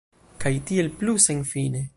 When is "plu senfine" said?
1.03-1.87